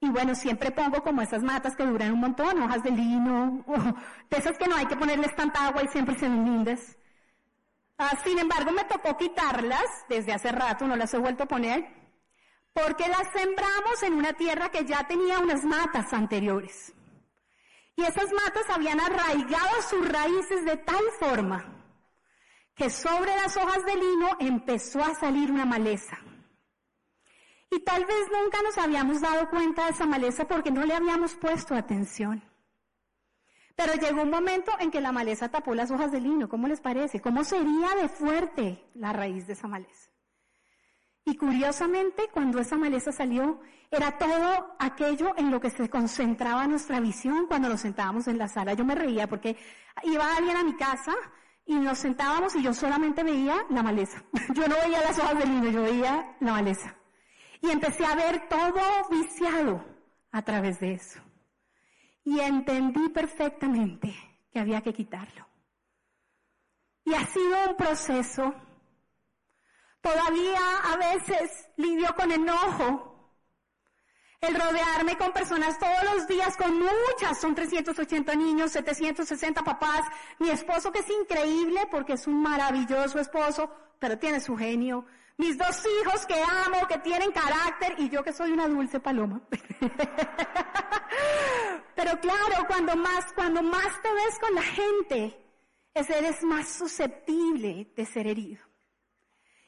Y 0.00 0.10
bueno, 0.10 0.34
siempre 0.34 0.70
pongo 0.70 1.02
como 1.02 1.22
esas 1.22 1.42
matas 1.42 1.74
que 1.74 1.84
duran 1.84 2.12
un 2.12 2.20
montón, 2.20 2.62
hojas 2.62 2.82
de 2.82 2.90
lino, 2.90 3.64
de 4.30 4.36
esas 4.36 4.58
que 4.58 4.66
no 4.66 4.76
hay 4.76 4.86
que 4.86 4.96
ponerles 4.96 5.34
tanta 5.34 5.66
agua 5.66 5.82
y 5.82 5.88
siempre 5.88 6.18
se 6.18 6.28
ven 6.28 6.44
lindas. 6.44 6.96
Ah, 7.98 8.12
sin 8.22 8.38
embargo, 8.38 8.72
me 8.72 8.84
tocó 8.84 9.16
quitarlas 9.16 9.86
desde 10.08 10.34
hace 10.34 10.52
rato, 10.52 10.86
no 10.86 10.96
las 10.96 11.14
he 11.14 11.18
vuelto 11.18 11.44
a 11.44 11.48
poner, 11.48 11.86
porque 12.74 13.08
las 13.08 13.32
sembramos 13.32 14.02
en 14.02 14.14
una 14.14 14.34
tierra 14.34 14.70
que 14.70 14.84
ya 14.84 15.06
tenía 15.06 15.38
unas 15.38 15.64
matas 15.64 16.12
anteriores. 16.12 16.92
Y 17.96 18.02
esas 18.02 18.30
matas 18.32 18.68
habían 18.68 19.00
arraigado 19.00 19.80
sus 19.88 20.06
raíces 20.06 20.64
de 20.66 20.76
tal 20.76 21.02
forma 21.18 21.64
que 22.74 22.90
sobre 22.90 23.34
las 23.34 23.56
hojas 23.56 23.82
de 23.86 23.96
lino 23.96 24.36
empezó 24.38 25.02
a 25.02 25.14
salir 25.14 25.50
una 25.50 25.64
maleza. 25.64 26.18
Y 27.70 27.80
tal 27.80 28.04
vez 28.04 28.26
nunca 28.30 28.62
nos 28.62 28.78
habíamos 28.78 29.20
dado 29.20 29.48
cuenta 29.50 29.86
de 29.86 29.90
esa 29.90 30.06
maleza 30.06 30.46
porque 30.46 30.70
no 30.70 30.84
le 30.84 30.94
habíamos 30.94 31.34
puesto 31.34 31.74
atención. 31.74 32.42
Pero 33.74 33.94
llegó 33.94 34.22
un 34.22 34.30
momento 34.30 34.72
en 34.80 34.90
que 34.90 35.00
la 35.00 35.12
maleza 35.12 35.50
tapó 35.50 35.74
las 35.74 35.90
hojas 35.90 36.10
de 36.10 36.20
lino. 36.20 36.48
¿Cómo 36.48 36.66
les 36.66 36.80
parece? 36.80 37.20
¿Cómo 37.20 37.44
sería 37.44 37.94
de 38.00 38.08
fuerte 38.08 38.90
la 38.94 39.12
raíz 39.12 39.46
de 39.46 39.52
esa 39.52 39.68
maleza? 39.68 40.10
Y 41.26 41.36
curiosamente, 41.36 42.30
cuando 42.32 42.60
esa 42.60 42.76
maleza 42.76 43.12
salió, 43.12 43.60
era 43.90 44.16
todo 44.16 44.76
aquello 44.78 45.34
en 45.36 45.50
lo 45.50 45.60
que 45.60 45.70
se 45.70 45.90
concentraba 45.90 46.66
nuestra 46.66 47.00
visión 47.00 47.46
cuando 47.48 47.68
nos 47.68 47.80
sentábamos 47.80 48.28
en 48.28 48.38
la 48.38 48.48
sala. 48.48 48.74
Yo 48.74 48.84
me 48.84 48.94
reía 48.94 49.26
porque 49.26 49.56
iba 50.04 50.36
alguien 50.36 50.56
a 50.56 50.64
mi 50.64 50.74
casa 50.76 51.12
y 51.66 51.74
nos 51.74 51.98
sentábamos 51.98 52.54
y 52.54 52.62
yo 52.62 52.72
solamente 52.72 53.24
veía 53.24 53.56
la 53.70 53.82
maleza. 53.82 54.22
Yo 54.54 54.68
no 54.68 54.76
veía 54.76 55.00
las 55.00 55.18
hojas 55.18 55.38
de 55.38 55.46
lino, 55.46 55.68
yo 55.68 55.82
veía 55.82 56.36
la 56.38 56.52
maleza. 56.52 56.94
Y 57.62 57.70
empecé 57.70 58.04
a 58.04 58.14
ver 58.14 58.48
todo 58.48 59.08
viciado 59.10 59.84
a 60.32 60.42
través 60.42 60.80
de 60.80 60.94
eso. 60.94 61.20
Y 62.24 62.40
entendí 62.40 63.08
perfectamente 63.10 64.14
que 64.52 64.60
había 64.60 64.80
que 64.82 64.92
quitarlo. 64.92 65.46
Y 67.04 67.14
ha 67.14 67.24
sido 67.26 67.70
un 67.70 67.76
proceso 67.76 68.52
Todavía 70.06 70.60
a 70.84 70.96
veces 70.98 71.68
lidio 71.76 72.14
con 72.14 72.30
enojo. 72.30 73.34
El 74.40 74.54
rodearme 74.54 75.16
con 75.16 75.32
personas 75.32 75.76
todos 75.80 76.14
los 76.14 76.28
días, 76.28 76.56
con 76.56 76.78
muchas, 76.78 77.40
son 77.40 77.56
380 77.56 78.36
niños, 78.36 78.70
760 78.70 79.64
papás, 79.64 80.02
mi 80.38 80.50
esposo 80.50 80.92
que 80.92 81.00
es 81.00 81.10
increíble 81.10 81.88
porque 81.90 82.12
es 82.12 82.28
un 82.28 82.40
maravilloso 82.40 83.18
esposo, 83.18 83.68
pero 83.98 84.16
tiene 84.16 84.38
su 84.38 84.56
genio, 84.56 85.06
mis 85.38 85.58
dos 85.58 85.82
hijos 86.00 86.26
que 86.26 86.42
amo, 86.42 86.86
que 86.88 86.98
tienen 86.98 87.32
carácter, 87.32 87.94
y 87.98 88.08
yo 88.08 88.22
que 88.22 88.32
soy 88.32 88.52
una 88.52 88.68
dulce 88.68 89.00
paloma. 89.00 89.40
pero 91.94 92.18
claro, 92.20 92.66
cuando 92.66 92.96
más, 92.96 93.32
cuando 93.34 93.62
más 93.62 94.00
te 94.02 94.12
ves 94.12 94.38
con 94.40 94.54
la 94.54 94.62
gente, 94.62 95.38
eres 95.94 96.42
más 96.42 96.68
susceptible 96.68 97.92
de 97.94 98.06
ser 98.06 98.26
herido. 98.26 98.62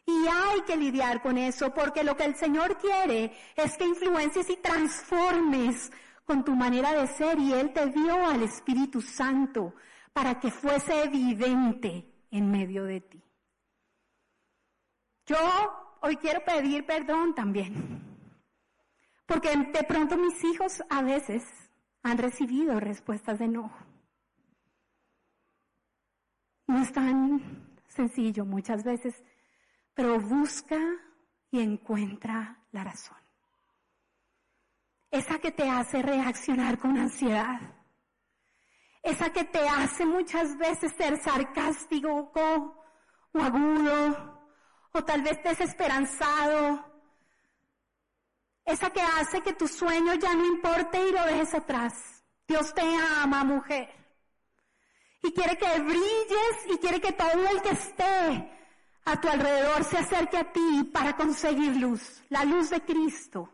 Y 0.07 0.27
hay 0.27 0.63
que 0.63 0.77
lidiar 0.77 1.21
con 1.21 1.37
eso 1.37 1.73
porque 1.75 2.03
lo 2.03 2.17
que 2.17 2.25
el 2.25 2.35
Señor 2.35 2.79
quiere 2.79 3.33
es 3.55 3.77
que 3.77 3.85
influencies 3.85 4.49
y 4.49 4.57
transformes 4.57 5.93
con 6.25 6.45
tu 6.45 6.55
manera 6.55 6.93
de 6.93 7.07
ser 7.07 7.39
y 7.39 7.53
Él 7.53 7.73
te 7.73 7.87
dio 7.89 8.27
al 8.27 8.43
Espíritu 8.43 9.03
Santo 9.03 9.75
para 10.13 10.41
que 10.41 10.51
fuese 10.51 11.03
evidente 11.03 12.07
en 12.31 12.51
medio 12.51 12.85
de 12.85 13.01
ti. 13.01 13.23
Yo 15.29 15.37
hoy 16.01 16.17
quiero 16.17 16.43
pedir 16.43 16.87
perdón 16.87 17.35
también, 17.35 18.03
porque 19.27 19.55
de 19.55 19.85
pronto 19.85 20.17
mis 20.17 20.43
hijos 20.43 20.83
a 20.89 21.03
veces 21.03 21.45
han 22.03 22.17
recibido 22.17 22.81
respuestas 22.81 23.39
de 23.39 23.45
enojo. 23.45 23.77
No 26.67 26.79
es 26.79 26.91
tan 26.93 27.77
sencillo 27.89 28.47
muchas 28.47 28.83
veces 28.83 29.23
pero 29.93 30.19
busca 30.19 30.79
y 31.51 31.61
encuentra 31.61 32.57
la 32.71 32.85
razón. 32.85 33.19
Esa 35.11 35.41
que 35.41 35.51
te 35.51 35.69
hace 35.69 36.01
reaccionar 36.03 36.79
con 36.79 36.97
ansiedad. 36.97 37.61
Esa 39.03 39.31
que 39.31 39.45
te 39.45 39.69
hace 39.69 40.07
muchas 40.07 40.57
veces 40.57 40.93
ser 40.97 41.21
sarcástico 41.21 42.33
o 43.33 43.43
agudo 43.43 44.38
o 44.99 45.05
tal 45.05 45.23
vez 45.23 45.43
desesperanzado. 45.43 46.85
Esa 48.65 48.91
que 48.91 49.01
hace 49.01 49.41
que 49.41 49.55
tu 49.55 49.67
sueño 49.67 50.15
ya 50.15 50.35
no 50.35 50.45
importe 50.45 51.09
y 51.09 51.13
lo 51.13 51.25
dejes 51.25 51.55
atrás. 51.55 51.95
Dios 52.47 52.75
te 52.75 52.83
ama, 53.23 53.45
mujer. 53.45 53.89
Y 55.23 55.33
quiere 55.33 55.57
que 55.57 55.81
brilles 55.81 56.57
y 56.73 56.79
quiere 56.79 57.01
que 57.01 57.13
todo 57.13 57.49
el 57.49 57.63
que 57.63 57.71
esté 57.71 58.51
a 59.05 59.21
tu 59.21 59.29
alrededor 59.29 59.85
se 59.85 59.99
acerque 59.99 60.37
a 60.37 60.53
ti 60.53 60.85
para 60.93 61.17
conseguir 61.17 61.77
luz, 61.77 62.23
la 62.29 62.45
luz 62.45 62.71
de 62.71 62.83
Cristo. 62.83 63.51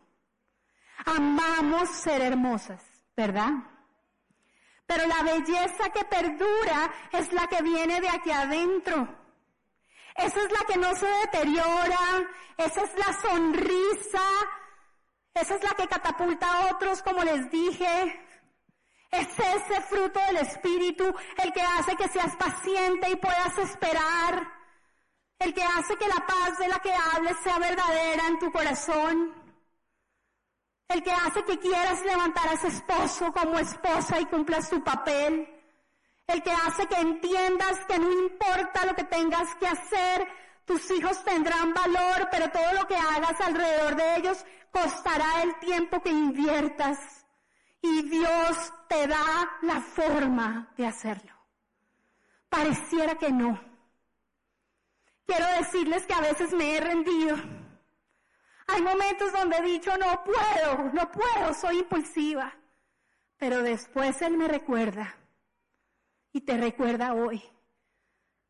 Amamos 1.04 1.88
ser 1.90 2.22
hermosas, 2.22 2.82
¿verdad? 3.16 3.52
Pero 4.86 5.06
la 5.06 5.22
belleza 5.22 5.90
que 5.90 6.04
perdura 6.04 6.92
es 7.12 7.32
la 7.32 7.46
que 7.46 7.62
viene 7.62 8.00
de 8.00 8.08
aquí 8.08 8.30
adentro. 8.30 9.23
Esa 10.14 10.40
es 10.40 10.52
la 10.52 10.64
que 10.66 10.76
no 10.76 10.94
se 10.94 11.06
deteriora, 11.06 12.28
esa 12.56 12.82
es 12.82 12.90
la 12.96 13.20
sonrisa, 13.20 14.22
esa 15.34 15.54
es 15.56 15.62
la 15.64 15.70
que 15.70 15.88
catapulta 15.88 16.46
a 16.46 16.74
otros, 16.74 17.02
como 17.02 17.24
les 17.24 17.50
dije. 17.50 18.20
Es 19.10 19.28
ese 19.38 19.80
fruto 19.82 20.20
del 20.26 20.38
Espíritu 20.38 21.04
el 21.38 21.52
que 21.52 21.60
hace 21.60 21.96
que 21.96 22.08
seas 22.08 22.34
paciente 22.36 23.10
y 23.10 23.16
puedas 23.16 23.58
esperar. 23.58 24.52
El 25.38 25.52
que 25.52 25.62
hace 25.62 25.96
que 25.96 26.08
la 26.08 26.24
paz 26.26 26.58
de 26.58 26.68
la 26.68 26.78
que 26.78 26.92
hables 26.92 27.36
sea 27.42 27.58
verdadera 27.58 28.26
en 28.28 28.38
tu 28.38 28.50
corazón, 28.50 29.34
el 30.88 31.02
que 31.02 31.10
hace 31.10 31.44
que 31.44 31.58
quieras 31.58 32.04
levantar 32.04 32.48
a 32.48 32.52
ese 32.52 32.68
esposo 32.68 33.32
como 33.32 33.58
esposa 33.58 34.20
y 34.20 34.26
cumplas 34.26 34.70
tu 34.70 34.82
papel, 34.82 35.53
el 36.26 36.42
que 36.42 36.50
hace 36.50 36.86
que 36.86 37.00
entiendas 37.00 37.84
que 37.86 37.98
no 37.98 38.10
importa 38.10 38.86
lo 38.86 38.94
que 38.94 39.04
tengas 39.04 39.54
que 39.56 39.66
hacer, 39.66 40.26
tus 40.64 40.90
hijos 40.90 41.22
tendrán 41.24 41.74
valor, 41.74 42.28
pero 42.30 42.50
todo 42.50 42.72
lo 42.72 42.86
que 42.86 42.96
hagas 42.96 43.40
alrededor 43.40 43.96
de 43.96 44.16
ellos 44.16 44.44
costará 44.70 45.42
el 45.42 45.58
tiempo 45.58 46.02
que 46.02 46.10
inviertas. 46.10 46.98
Y 47.82 48.02
Dios 48.08 48.72
te 48.88 49.06
da 49.06 49.58
la 49.62 49.80
forma 49.80 50.72
de 50.76 50.86
hacerlo. 50.86 51.32
Pareciera 52.48 53.16
que 53.16 53.30
no 53.30 53.74
Quiero 55.26 55.46
decirles 55.58 56.06
que 56.06 56.14
a 56.14 56.20
veces 56.20 56.52
me 56.52 56.76
he 56.76 56.80
rendido. 56.80 57.36
Hay 58.66 58.82
momentos 58.82 59.32
donde 59.32 59.56
he 59.56 59.62
dicho, 59.62 59.90
no 59.96 60.22
puedo, 60.22 60.92
no 60.92 61.10
puedo, 61.10 61.54
soy 61.54 61.78
impulsiva. 61.78 62.54
Pero 63.38 63.62
después 63.62 64.20
Él 64.22 64.36
me 64.36 64.48
recuerda 64.48 65.16
y 66.34 66.40
te 66.40 66.58
recuerda 66.58 67.14
hoy 67.14 67.40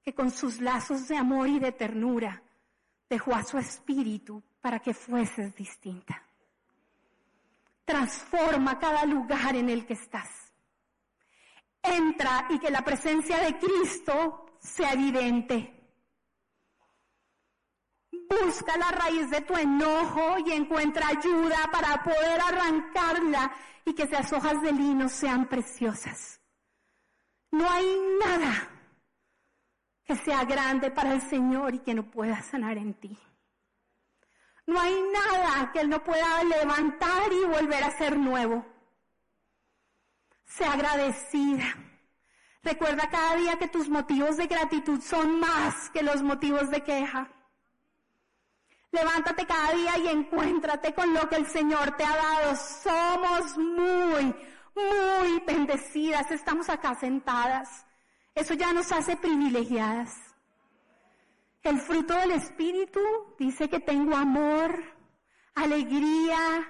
que 0.02 0.14
con 0.14 0.30
sus 0.30 0.58
lazos 0.60 1.06
de 1.06 1.18
amor 1.18 1.48
y 1.48 1.58
de 1.58 1.70
ternura 1.70 2.42
dejó 3.10 3.34
a 3.34 3.44
su 3.44 3.58
espíritu 3.58 4.42
para 4.62 4.80
que 4.80 4.94
fueses 4.94 5.54
distinta. 5.54 6.22
Transforma 7.84 8.78
cada 8.78 9.04
lugar 9.04 9.54
en 9.54 9.68
el 9.68 9.84
que 9.84 9.92
estás. 9.92 10.30
Entra 11.82 12.46
y 12.48 12.58
que 12.58 12.70
la 12.70 12.82
presencia 12.82 13.36
de 13.38 13.58
Cristo 13.58 14.46
sea 14.58 14.94
evidente. 14.94 15.70
Busca 18.30 18.78
la 18.78 18.92
raíz 18.92 19.28
de 19.28 19.42
tu 19.42 19.54
enojo 19.54 20.38
y 20.38 20.52
encuentra 20.52 21.08
ayuda 21.08 21.68
para 21.70 22.02
poder 22.02 22.40
arrancarla 22.40 23.52
y 23.84 23.92
que 23.92 24.04
esas 24.04 24.32
hojas 24.32 24.62
de 24.62 24.72
lino 24.72 25.10
sean 25.10 25.46
preciosas. 25.46 26.40
No 27.54 27.70
hay 27.70 27.86
nada 28.18 28.68
que 30.04 30.16
sea 30.16 30.44
grande 30.44 30.90
para 30.90 31.12
el 31.12 31.20
Señor 31.22 31.72
y 31.72 31.78
que 31.78 31.94
no 31.94 32.10
pueda 32.10 32.42
sanar 32.42 32.78
en 32.78 32.94
ti. 32.94 33.16
No 34.66 34.80
hay 34.80 35.00
nada 35.12 35.70
que 35.72 35.78
Él 35.82 35.88
no 35.88 36.02
pueda 36.02 36.42
levantar 36.42 37.32
y 37.32 37.44
volver 37.44 37.84
a 37.84 37.96
ser 37.96 38.18
nuevo. 38.18 38.66
Sea 40.44 40.72
agradecida. 40.72 41.76
Recuerda 42.64 43.08
cada 43.08 43.36
día 43.36 43.56
que 43.56 43.68
tus 43.68 43.88
motivos 43.88 44.36
de 44.36 44.48
gratitud 44.48 45.00
son 45.00 45.38
más 45.38 45.90
que 45.90 46.02
los 46.02 46.22
motivos 46.22 46.70
de 46.70 46.82
queja. 46.82 47.30
Levántate 48.90 49.46
cada 49.46 49.70
día 49.74 49.96
y 49.98 50.08
encuéntrate 50.08 50.92
con 50.92 51.14
lo 51.14 51.28
que 51.28 51.36
el 51.36 51.46
Señor 51.46 51.96
te 51.96 52.04
ha 52.04 52.16
dado. 52.16 52.56
Somos 52.56 53.56
muy, 53.58 54.34
muy 54.74 55.40
bendecidas, 55.46 56.30
estamos 56.30 56.68
acá 56.68 56.94
sentadas. 56.94 57.86
Eso 58.34 58.54
ya 58.54 58.72
nos 58.72 58.90
hace 58.92 59.16
privilegiadas. 59.16 60.16
El 61.62 61.80
fruto 61.80 62.14
del 62.14 62.32
Espíritu 62.32 63.00
dice 63.38 63.68
que 63.68 63.80
tengo 63.80 64.14
amor, 64.16 64.78
alegría, 65.54 66.66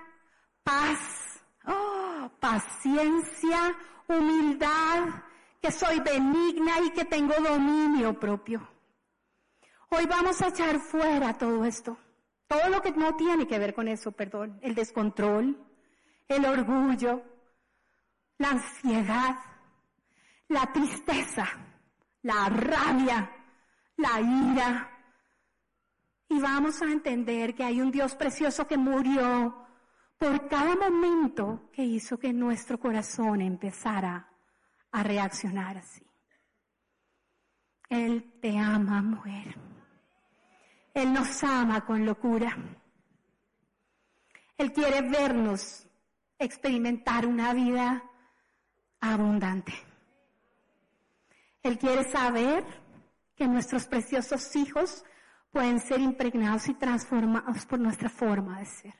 paz, 0.63 1.43
oh, 1.67 2.31
paciencia, 2.39 3.77
humildad, 4.07 5.09
que 5.61 5.73
soy 5.73 5.99
benigna 6.01 6.81
y 6.81 6.91
que 6.91 7.05
tengo 7.07 7.35
dominio 7.43 8.19
propio. 8.21 8.69
Hoy 9.89 10.07
vamos 10.07 10.41
a 10.43 10.49
echar 10.49 10.79
fuera 10.79 11.37
todo 11.39 11.65
esto, 11.65 11.97
todo 12.47 12.69
lo 12.69 12.83
que 12.83 12.93
no 12.93 13.17
tiene 13.17 13.47
que 13.47 13.59
ver 13.59 13.75
con 13.75 13.89
eso, 13.89 14.13
perdón, 14.13 14.59
el 14.63 14.75
descontrol, 14.75 15.57
el 16.29 16.45
orgullo, 16.45 17.23
la 18.45 18.51
ansiedad, 18.51 19.37
la 20.49 20.71
tristeza, 20.71 21.47
la 22.23 22.51
rabia, 22.51 23.31
la 23.97 24.21
ira. 24.21 24.91
Y 26.29 26.39
vamos 26.41 26.83
a 26.83 26.93
entender 26.93 27.55
que 27.55 27.65
hay 27.65 27.81
un 27.81 27.91
Dios 27.91 28.15
precioso 28.15 28.67
que 28.67 28.77
murió 28.77 29.67
por 30.19 30.47
cada 30.49 30.77
momento 30.77 31.71
que 31.73 31.85
hizo 31.85 32.19
que 32.19 32.35
nuestro 32.35 32.79
corazón 32.79 33.41
empezara 33.41 34.29
a 34.91 35.03
reaccionar 35.03 35.79
así. 35.79 36.03
Él 37.89 38.39
te 38.43 38.59
ama, 38.59 39.01
mujer. 39.01 39.57
Él 40.93 41.15
nos 41.15 41.43
ama 41.45 41.87
con 41.87 42.05
locura. 42.05 42.55
Él 44.59 44.71
quiere 44.73 45.01
vernos 45.01 45.89
experimentar 46.39 47.27
una 47.27 47.55
vida 47.55 48.11
abundante. 49.13 49.73
Él 51.63 51.79
quiere 51.79 52.05
saber 52.05 52.65
que 53.37 53.47
nuestros 53.47 53.87
preciosos 53.87 54.55
hijos 54.57 55.05
pueden 55.51 55.81
ser 55.81 56.01
impregnados 56.01 56.69
y 56.69 56.75
transformados 56.75 57.67
por 57.67 57.79
nuestra 57.79 58.09
forma 58.09 58.59
de 58.59 58.67
ser. 58.67 58.95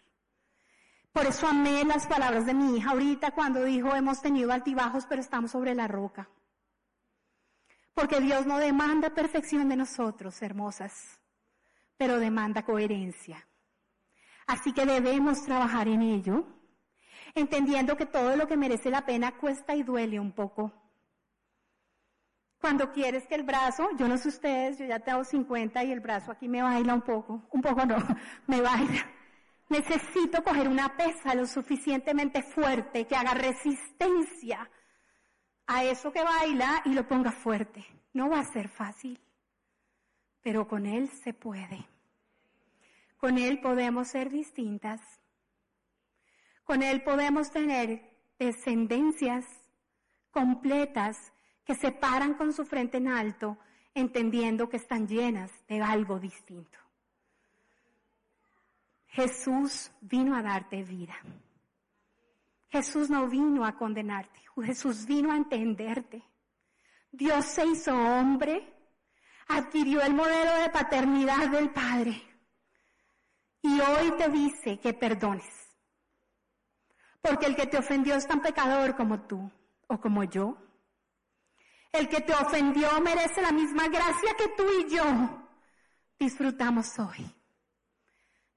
Por 1.13 1.27
eso 1.27 1.47
amé 1.47 1.85
las 1.85 2.07
palabras 2.07 2.47
de 2.47 2.55
mi 2.55 2.77
hija 2.77 2.91
ahorita 2.91 3.33
cuando 3.33 3.63
dijo 3.63 3.95
hemos 3.95 4.21
tenido 4.21 4.53
altibajos 4.53 5.07
pero 5.07 5.21
estamos 5.21 5.53
sobre 5.53 5.75
la 5.75 5.87
roca. 5.87 6.29
Porque 7.95 8.21
Dios 8.21 8.47
no 8.47 8.59
demanda 8.59 9.11
perfección 9.11 9.69
de 9.69 9.77
nosotros, 9.77 10.43
hermosas, 10.43 11.21
pero 11.97 12.19
demanda 12.19 12.65
coherencia. 12.65 13.47
Así 14.47 14.73
que 14.73 14.85
debemos 14.85 15.45
trabajar 15.45 15.87
en 15.87 16.03
ello, 16.03 16.47
entendiendo 17.35 17.97
que 17.97 18.07
todo 18.07 18.37
lo 18.37 18.47
que 18.47 18.57
merece 18.57 18.91
la 18.91 19.05
pena 19.05 19.37
cuesta 19.37 19.75
y 19.75 19.83
duele 19.83 20.21
un 20.21 20.33
poco. 20.33 20.73
Cuando 22.61 22.91
quieres 22.93 23.27
que 23.27 23.35
el 23.35 23.43
brazo, 23.43 23.91
yo 23.99 24.09
no 24.09 24.17
sé 24.17 24.29
ustedes, 24.29 24.79
yo 24.79 24.87
ya 24.87 24.99
tengo 24.99 25.23
50 25.23 25.85
y 25.85 25.93
el 25.93 26.01
brazo 26.01 26.33
aquí 26.33 26.49
me 26.49 26.63
baila 26.63 26.95
un 26.95 27.03
poco, 27.03 27.43
un 27.51 27.61
poco 27.61 27.85
no, 27.85 27.97
me 28.47 28.61
baila. 28.63 29.07
Necesito 29.69 30.43
coger 30.43 30.69
una 30.69 30.97
pesa 30.97 31.35
lo 31.35 31.47
suficientemente 31.47 32.43
fuerte 32.43 33.07
que 33.07 33.17
haga 33.17 33.35
resistencia 33.35 34.71
a 35.67 35.85
eso 35.85 36.13
que 36.13 36.23
baila 36.23 36.83
y 36.85 36.95
lo 36.95 37.07
ponga 37.07 37.33
fuerte. 37.33 37.85
No 38.13 38.31
va 38.31 38.41
a 38.41 38.45
ser 38.45 38.69
fácil, 38.69 39.21
pero 40.43 40.69
con 40.69 40.87
Él 40.87 41.09
se 41.09 41.35
puede. 41.35 41.87
Con 43.17 43.39
Él 43.39 43.61
podemos 43.61 44.09
ser 44.09 44.31
distintas. 44.31 45.01
Con 46.65 46.83
Él 46.83 47.03
podemos 47.03 47.51
tener 47.51 48.11
descendencias 48.39 49.45
completas 50.31 51.33
que 51.65 51.75
se 51.75 51.93
paran 51.93 52.35
con 52.35 52.53
su 52.53 52.65
frente 52.65 52.97
en 52.97 53.09
alto, 53.09 53.59
entendiendo 53.95 54.69
que 54.69 54.79
están 54.79 55.07
llenas 55.07 55.51
de 55.69 55.81
algo 55.81 56.19
distinto. 56.19 56.79
Jesús 59.07 59.93
vino 60.01 60.37
a 60.37 60.43
darte 60.43 60.83
vida. 60.83 61.15
Jesús 62.69 63.09
no 63.09 63.29
vino 63.29 63.65
a 63.65 63.77
condenarte. 63.77 64.41
Jesús 64.65 65.07
vino 65.07 65.33
a 65.33 65.37
entenderte. 65.37 66.23
Dios 67.13 67.45
se 67.45 67.65
hizo 67.65 67.95
hombre, 67.95 68.75
adquirió 69.47 70.03
el 70.03 70.15
modelo 70.15 70.57
de 70.57 70.71
paternidad 70.71 71.49
del 71.49 71.71
Padre 71.71 72.21
y 73.63 73.81
hoy 73.81 74.11
te 74.19 74.29
dice 74.29 74.79
que 74.79 74.93
perdones. 74.93 75.64
Porque 77.25 77.47
el 77.47 77.57
que 77.57 77.67
te 77.67 77.79
ofendió 77.79 78.17
es 78.17 78.27
tan 78.27 78.43
pecador 78.43 78.95
como 78.97 79.23
tú 79.23 79.51
o 79.89 79.99
como 79.99 80.25
yo. 80.25 80.59
El 81.91 82.07
que 82.07 82.21
te 82.21 82.35
ofendió 82.35 83.01
merece 83.01 83.41
la 83.41 83.51
misma 83.51 83.89
gracia 83.89 84.35
que 84.37 84.49
tú 84.49 84.65
y 84.81 84.95
yo 84.95 85.05
disfrutamos 86.19 86.99
hoy. 86.99 87.35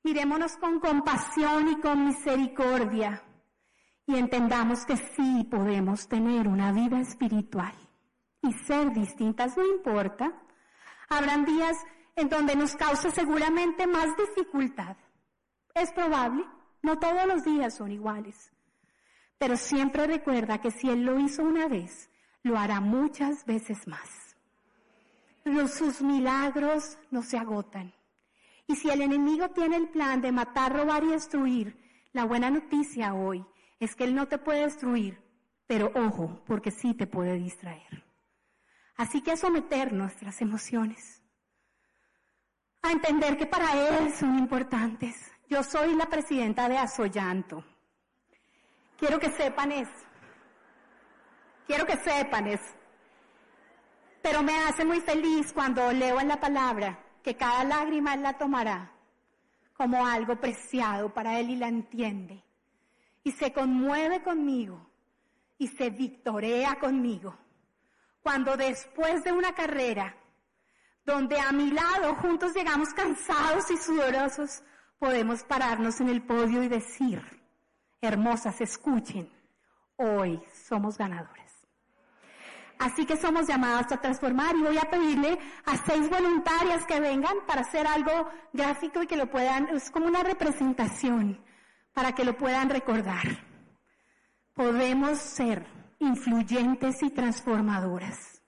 Mirémonos 0.04 0.58
con 0.58 0.82
compasión 0.82 1.70
y 1.70 1.80
con 1.80 2.08
misericordia 2.08 3.24
y 4.06 4.16
entendamos 4.16 4.86
que 4.86 4.98
sí 4.98 5.48
podemos 5.50 6.10
tener 6.10 6.50
una 6.50 6.74
vida 6.74 7.00
espiritual 7.00 7.74
y 8.42 8.52
ser 8.66 8.92
distintas, 8.92 9.56
no 9.56 9.66
importa. 9.66 10.34
Habrán 11.08 11.46
días 11.46 11.78
en 12.18 12.28
donde 12.28 12.54
nos 12.58 12.76
causa 12.76 13.12
seguramente 13.12 13.88
más 13.88 14.10
dificultad. 14.18 14.98
Es 15.74 15.90
probable, 15.94 16.44
no 16.82 17.00
todos 17.00 17.26
los 17.28 17.46
días 17.46 17.74
son 17.74 17.94
iguales. 17.94 18.52
Pero 19.38 19.58
siempre 19.58 20.08
recuerda 20.08 20.60
que 20.60 20.72
si 20.72 20.90
Él 20.90 21.04
lo 21.04 21.20
hizo 21.20 21.44
una 21.44 21.68
vez, 21.68 22.10
lo 22.44 22.58
hará 22.58 22.80
muchas 22.80 23.46
veces 23.46 23.88
más. 23.88 24.36
Los, 25.44 25.72
sus 25.72 26.02
milagros 26.02 26.98
no 27.12 27.22
se 27.22 27.38
agotan. 27.38 27.94
Y 28.68 28.76
si 28.76 28.90
el 28.90 29.02
enemigo 29.02 29.50
tiene 29.50 29.78
el 29.78 29.90
plan 29.90 30.22
de 30.22 30.32
matar, 30.32 30.76
robar 30.76 31.04
y 31.04 31.08
destruir, 31.10 31.78
la 32.12 32.26
buena 32.26 32.50
noticia 32.50 33.14
hoy 33.14 33.46
es 33.80 33.96
que 33.96 34.04
él 34.04 34.16
no 34.16 34.28
te 34.28 34.38
puede 34.38 34.64
destruir, 34.64 35.22
pero 35.68 35.92
ojo, 35.96 36.42
porque 36.46 36.72
sí 36.72 36.94
te 36.94 37.08
puede 37.08 37.36
distraer. 37.38 38.04
Así 38.96 39.22
que 39.22 39.32
a 39.32 39.38
someter 39.38 39.94
nuestras 39.94 40.42
emociones, 40.42 41.22
a 42.82 42.92
entender 42.92 43.38
que 43.38 43.46
para 43.46 44.00
él 44.00 44.12
son 44.14 44.38
importantes. 44.40 45.32
Yo 45.50 45.64
soy 45.64 45.96
la 45.96 46.08
presidenta 46.08 46.68
de 46.68 46.78
Asoyanto. 46.78 47.64
Quiero 48.98 49.20
que 49.20 49.32
sepan 49.32 49.72
eso. 49.72 50.06
Quiero 51.66 51.86
que 51.86 51.98
sepan 51.98 52.48
eso. 52.48 52.76
Pero 54.22 54.42
me 54.42 54.58
hace 54.58 54.84
muy 54.84 55.00
feliz 55.02 55.54
cuando 55.54 55.92
leo 55.92 56.20
en 56.20 56.28
la 56.28 56.40
palabra 56.40 57.00
que 57.24 57.36
cada 57.36 57.64
lágrima 57.64 58.14
Él 58.14 58.24
la 58.24 58.38
tomará 58.38 58.92
como 59.74 60.06
algo 60.06 60.36
preciado 60.38 61.14
para 61.14 61.40
Él 61.40 61.52
y 61.52 61.56
la 61.56 61.68
entiende. 61.68 62.44
Y 63.24 63.32
se 63.32 63.54
conmueve 63.54 64.24
conmigo 64.24 64.90
y 65.58 65.68
se 65.68 65.90
victorea 65.90 66.80
conmigo. 66.80 67.38
Cuando 68.22 68.58
después 68.58 69.24
de 69.24 69.32
una 69.32 69.54
carrera, 69.54 70.16
donde 71.06 71.40
a 71.40 71.52
mi 71.52 71.72
lado 71.72 72.16
juntos 72.16 72.54
llegamos 72.54 72.90
cansados 72.90 73.70
y 73.72 73.78
sudorosos, 73.78 74.64
podemos 75.00 75.44
pararnos 75.44 76.02
en 76.02 76.10
el 76.10 76.22
podio 76.24 76.64
y 76.64 76.68
decir, 76.68 77.22
hermosas, 78.02 78.60
escuchen, 78.62 79.32
hoy 79.96 80.42
somos 80.68 80.98
ganadores. 80.98 81.48
Así 82.80 83.06
que 83.06 83.18
somos 83.18 83.48
llamados 83.48 83.92
a 83.92 83.98
transformar 83.98 84.56
y 84.56 84.62
voy 84.62 84.78
a 84.78 84.90
pedirle 84.90 85.40
a 85.66 85.78
seis 85.78 86.10
voluntarias 86.10 86.86
que 86.86 87.00
vengan 87.00 87.38
para 87.48 87.62
hacer 87.62 87.88
algo 87.88 88.30
gráfico 88.54 89.02
y 89.02 89.08
que 89.08 89.18
lo 89.18 89.30
puedan, 89.30 89.70
es 89.70 89.90
como 89.90 90.06
una 90.06 90.22
representación 90.22 91.44
para 91.92 92.14
que 92.14 92.24
lo 92.24 92.38
puedan 92.38 92.70
recordar. 92.70 93.44
Podemos 94.54 95.18
ser 95.18 95.66
influyentes 96.00 97.02
y 97.02 97.10
transformadoras. 97.10 98.42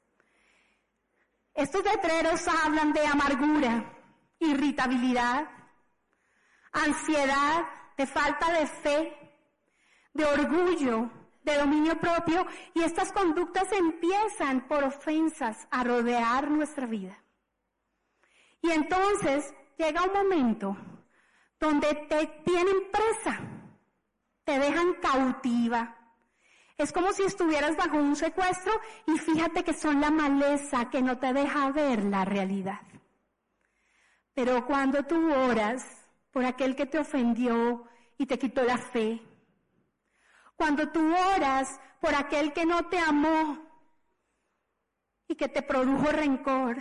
Estos 1.56 1.84
letreros 1.84 2.48
hablan 2.48 2.94
de 2.94 3.06
amargura, 3.08 3.84
irritabilidad, 4.40 5.50
ansiedad, 6.72 7.66
de 7.98 8.08
falta 8.08 8.52
de 8.54 8.68
fe, 8.68 9.19
de 10.14 10.26
orgullo, 10.26 11.10
de 11.44 11.58
dominio 11.58 12.00
propio 12.00 12.46
y 12.74 12.82
estas 12.82 13.12
conductas 13.12 13.72
empiezan 13.72 14.68
por 14.68 14.84
ofensas 14.84 15.68
a 15.72 15.84
rodear 15.84 16.50
nuestra 16.50 16.86
vida. 16.86 17.18
Y 18.62 18.72
entonces 18.72 19.54
llega 19.78 20.04
un 20.04 20.14
momento 20.14 20.76
donde 21.60 21.94
te 22.10 22.28
tienen 22.44 22.92
presa, 22.92 23.40
te 24.44 24.60
dejan 24.60 24.94
cautiva. 25.02 25.96
Es 26.78 26.92
como 26.94 27.12
si 27.12 27.24
estuvieras 27.24 27.76
bajo 27.76 27.98
un 27.98 28.16
secuestro 28.16 28.72
y 29.08 29.18
fíjate 29.18 29.64
que 29.64 29.74
son 29.74 30.00
la 30.00 30.12
maleza 30.12 30.90
que 30.90 31.02
no 31.02 31.18
te 31.18 31.34
deja 31.34 31.72
ver 31.72 32.04
la 32.06 32.24
realidad. 32.24 32.82
Pero 34.34 34.66
cuando 34.66 35.04
tú 35.04 35.34
oras 35.34 35.86
por 36.32 36.46
aquel 36.46 36.76
que 36.76 36.86
te 36.86 37.00
ofendió 37.00 37.84
y 38.18 38.26
te 38.26 38.40
quitó 38.40 38.64
la 38.64 38.78
fe, 38.78 39.22
Cuando 40.60 40.90
tú 40.90 41.02
oras 41.38 41.80
por 42.02 42.14
aquel 42.14 42.52
que 42.52 42.66
no 42.66 42.84
te 42.90 43.00
amó 43.00 43.58
y 45.26 45.34
que 45.34 45.48
te 45.48 45.62
produjo 45.62 46.12
rencor. 46.12 46.76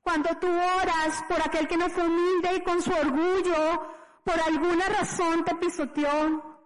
Cuando 0.00 0.30
tú 0.38 0.46
oras 0.46 1.24
por 1.28 1.42
aquel 1.42 1.66
que 1.66 1.76
no 1.76 1.90
fue 1.90 2.04
humilde 2.04 2.54
y 2.54 2.60
con 2.60 2.80
su 2.80 2.92
orgullo 2.92 3.92
por 4.22 4.40
alguna 4.40 4.88
razón 4.88 5.44
te 5.44 5.52
pisoteó. 5.56 6.60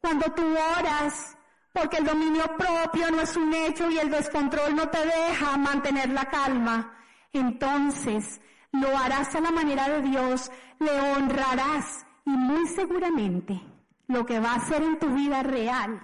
Cuando 0.00 0.32
tú 0.32 0.44
oras 0.78 1.36
porque 1.72 1.96
el 1.96 2.04
dominio 2.04 2.44
propio 2.56 3.10
no 3.10 3.20
es 3.20 3.36
un 3.36 3.52
hecho 3.52 3.90
y 3.90 3.98
el 3.98 4.08
descontrol 4.08 4.76
no 4.76 4.88
te 4.88 5.04
deja 5.04 5.56
mantener 5.56 6.10
la 6.10 6.26
calma, 6.26 6.96
entonces 7.32 8.40
lo 8.70 8.96
harás 8.96 9.34
a 9.34 9.40
la 9.40 9.50
manera 9.50 9.88
de 9.88 10.02
Dios, 10.02 10.48
le 10.78 10.92
honrarás 11.12 12.06
y 12.24 12.30
muy 12.30 12.68
seguramente 12.68 13.71
lo 14.12 14.26
que 14.26 14.38
va 14.38 14.52
a 14.52 14.56
hacer 14.56 14.82
en 14.82 14.98
tu 14.98 15.08
vida 15.14 15.42
real 15.42 16.00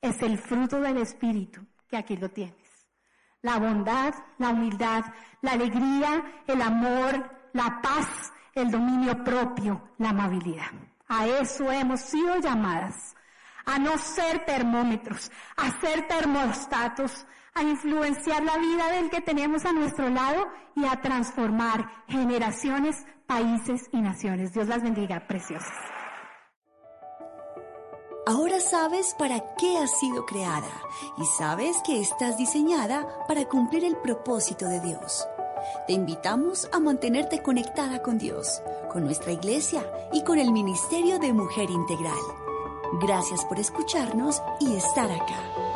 es 0.00 0.20
el 0.22 0.38
fruto 0.38 0.80
del 0.80 0.96
Espíritu, 0.96 1.60
que 1.88 1.96
aquí 1.96 2.16
lo 2.16 2.30
tienes. 2.30 2.56
La 3.42 3.58
bondad, 3.58 4.14
la 4.38 4.50
humildad, 4.50 5.04
la 5.42 5.52
alegría, 5.52 6.42
el 6.46 6.62
amor, 6.62 7.30
la 7.52 7.80
paz, 7.82 8.32
el 8.54 8.70
dominio 8.70 9.22
propio, 9.22 9.90
la 9.98 10.10
amabilidad. 10.10 10.70
A 11.08 11.26
eso 11.26 11.70
hemos 11.70 12.00
sido 12.00 12.38
llamadas. 12.38 13.14
A 13.64 13.78
no 13.78 13.96
ser 13.96 14.44
termómetros, 14.44 15.30
a 15.56 15.70
ser 15.80 16.08
termostatos, 16.08 17.26
a 17.54 17.62
influenciar 17.62 18.42
la 18.42 18.56
vida 18.58 18.90
del 18.90 19.10
que 19.10 19.20
tenemos 19.20 19.64
a 19.64 19.72
nuestro 19.72 20.08
lado 20.08 20.48
y 20.74 20.84
a 20.84 21.00
transformar 21.00 21.88
generaciones, 22.08 23.04
países 23.26 23.88
y 23.92 24.00
naciones. 24.00 24.52
Dios 24.52 24.66
las 24.66 24.82
bendiga, 24.82 25.26
preciosas. 25.28 26.01
Ahora 28.24 28.60
sabes 28.60 29.16
para 29.18 29.40
qué 29.56 29.78
has 29.78 29.98
sido 29.98 30.24
creada 30.24 30.70
y 31.18 31.24
sabes 31.24 31.76
que 31.84 32.00
estás 32.00 32.38
diseñada 32.38 33.04
para 33.26 33.48
cumplir 33.48 33.84
el 33.84 33.96
propósito 33.96 34.68
de 34.68 34.80
Dios. 34.80 35.26
Te 35.88 35.92
invitamos 35.92 36.68
a 36.72 36.78
mantenerte 36.78 37.42
conectada 37.42 38.00
con 38.00 38.18
Dios, 38.18 38.62
con 38.92 39.02
nuestra 39.04 39.32
iglesia 39.32 39.84
y 40.12 40.22
con 40.22 40.38
el 40.38 40.52
Ministerio 40.52 41.18
de 41.18 41.32
Mujer 41.32 41.68
Integral. 41.68 42.14
Gracias 43.00 43.44
por 43.46 43.58
escucharnos 43.58 44.40
y 44.60 44.76
estar 44.76 45.10
acá. 45.10 45.71